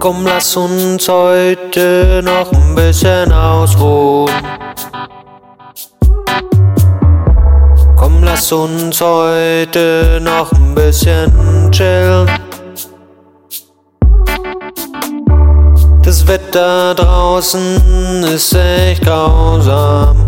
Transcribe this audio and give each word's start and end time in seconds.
Komm, 0.00 0.24
lass 0.24 0.56
uns 0.56 1.08
heute 1.08 2.22
noch 2.24 2.52
ein 2.52 2.74
bisschen 2.76 3.32
ausruhen. 3.32 4.32
Komm, 7.96 8.22
lass 8.22 8.52
uns 8.52 9.00
heute 9.00 10.20
noch 10.22 10.52
ein 10.52 10.72
bisschen 10.76 11.68
chillen. 11.72 12.30
Das 16.04 16.24
Wetter 16.28 16.94
draußen 16.94 18.22
ist 18.22 18.54
echt 18.54 19.02
grausam. 19.02 20.24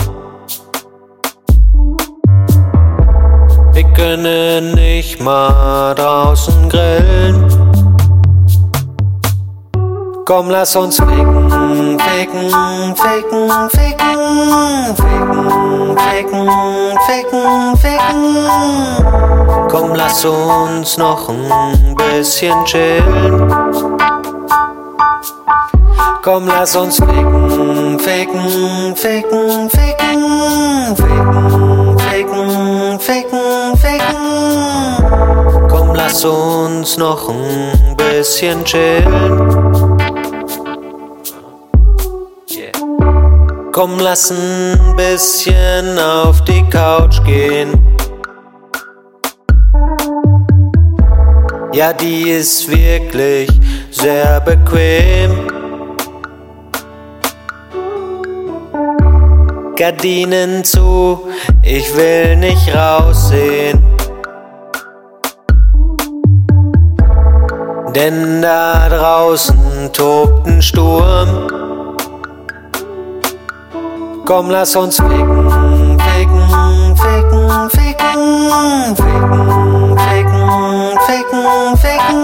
Wir 3.73 3.84
können 3.95 4.74
nicht 4.74 5.20
mal 5.20 5.95
draußen 5.95 6.68
grillen. 6.68 7.49
Komm, 10.30 10.48
lass 10.48 10.76
uns 10.76 10.96
ficken, 10.96 11.50
ficken, 11.98 12.50
ficken, 12.94 13.50
ficken, 13.68 14.94
ficken, 14.94 15.96
ficken, 15.98 16.48
ficken, 17.08 17.76
ficken. 17.76 18.36
Komm, 19.68 19.92
lass 19.96 20.24
uns 20.24 20.98
noch 20.98 21.28
ein 21.30 21.96
bisschen 21.96 22.64
chillen. 22.64 23.52
Komm, 26.22 26.46
lass 26.46 26.76
uns 26.76 26.98
ficken, 26.98 27.98
ficken, 27.98 28.94
ficken, 28.94 29.68
ficken, 29.68 30.96
ficken, 30.96 31.98
ficken, 31.98 33.00
ficken, 33.00 33.76
ficken. 33.76 35.68
Komm, 35.68 35.92
lass 35.92 36.24
uns 36.24 36.96
noch 36.98 37.28
ein 37.30 37.96
bisschen 37.96 38.65
chillen. 38.65 39.70
Komm, 43.80 43.98
lass 43.98 44.30
ein 44.30 44.95
bisschen 44.95 45.98
auf 45.98 46.45
die 46.45 46.62
Couch 46.68 47.24
gehen. 47.24 47.96
Ja, 51.72 51.90
die 51.95 52.28
ist 52.28 52.68
wirklich 52.68 53.48
sehr 53.90 54.38
bequem. 54.40 55.46
Gardinen 59.76 60.62
zu, 60.62 61.30
ich 61.62 61.96
will 61.96 62.37
nicht 62.37 62.74
raussehen. 62.74 63.82
Denn 67.94 68.42
da 68.42 68.91
draußen 68.91 69.91
tobt 69.94 70.47
ein 70.47 70.60
Sturm. 70.60 71.59
Komm, 74.31 74.48
lass 74.48 74.76
uns 74.76 74.97
ficken, 74.98 75.50
ficken, 75.98 76.97
ficken, 76.97 77.69
ficken, 77.69 78.94
ficken, 78.94 79.97
ficken, 79.98 80.98
ficken, 81.04 81.76
ficken. 81.76 82.22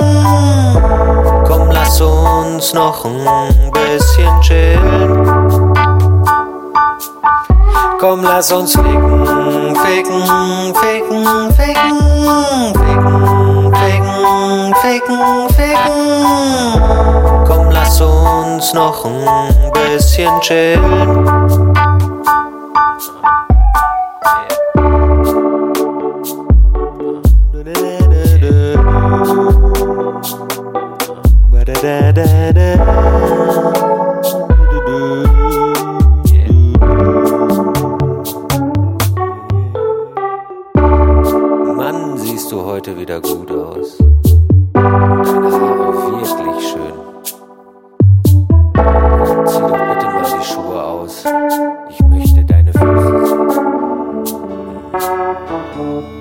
Komm, 1.49 1.69
lass 1.73 2.01
uns 2.01 2.75
noch 2.75 3.05
ein 3.07 3.73
bisschen 3.73 4.41
chillen. 4.41 5.75
Komm, 7.99 8.23
lass 8.23 8.53
uns 8.53 8.77
ficken, 8.77 9.75
ficken, 9.75 10.23
ficken, 10.77 11.27
ficken, 11.57 12.73
ficken, 12.77 13.75
ficken, 13.75 14.75
ficken, 14.81 15.49
ficken. 15.57 16.81
Komm, 17.49 17.71
lass 17.73 18.01
uns 18.01 18.73
noch 18.75 19.05
ein 19.05 19.73
bisschen 19.73 20.41
chillen. 20.41 21.66
Mann, 41.77 42.19
siehst 42.19 42.51
du 42.51 42.65
heute 42.65 42.99
wieder 42.99 43.21
gut 43.21 43.53
aus. 43.53 43.97
Deine 44.73 45.53
Haare 45.53 45.93
wirklich 46.39 46.69
schön. 46.69 46.81
Zieh 49.47 49.61
doch 49.61 49.71
bitte 49.71 50.07
mal 50.07 50.25
die 50.25 50.45
Schuhe 50.45 50.83
aus. 50.83 51.25
Ich 51.91 52.01
möchte 52.01 52.45
deine 52.45 52.73
Füße. 52.73 52.96